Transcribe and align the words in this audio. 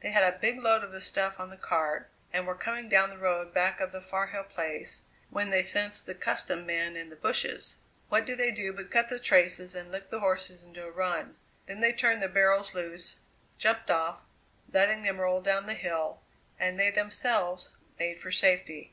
They 0.00 0.12
had 0.12 0.22
a 0.22 0.38
big 0.38 0.60
load 0.62 0.84
of 0.84 0.92
the 0.92 1.00
stuff 1.00 1.40
on 1.40 1.50
the 1.50 1.56
cart 1.56 2.08
and 2.32 2.46
were 2.46 2.54
coming 2.54 2.88
down 2.88 3.10
the 3.10 3.18
road 3.18 3.52
back 3.52 3.80
of 3.80 3.90
the 3.90 4.00
Far 4.00 4.28
Hill 4.28 4.44
Place 4.44 5.02
when 5.28 5.50
they 5.50 5.64
sensed 5.64 6.06
the 6.06 6.14
custom 6.14 6.64
men 6.64 6.94
in 6.94 7.10
the 7.10 7.16
bushes. 7.16 7.74
What 8.08 8.24
do 8.24 8.36
they 8.36 8.52
do 8.52 8.72
but 8.72 8.92
cut 8.92 9.08
the 9.08 9.18
traces 9.18 9.74
and 9.74 9.90
lick 9.90 10.08
the 10.08 10.20
horses 10.20 10.62
into 10.62 10.84
a 10.86 10.90
run; 10.92 11.34
then 11.66 11.80
they 11.80 11.92
turned 11.92 12.22
the 12.22 12.28
barrels 12.28 12.76
loose, 12.76 13.16
jumped 13.58 13.90
off, 13.90 14.22
letting 14.72 15.02
them 15.02 15.20
roll 15.20 15.40
down 15.40 15.66
the 15.66 15.74
hill, 15.74 16.20
and 16.60 16.78
they, 16.78 16.90
themselves, 16.92 17.72
made 17.98 18.20
for 18.20 18.30
safety. 18.30 18.92